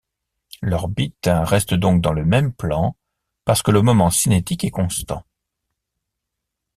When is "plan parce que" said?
2.53-3.69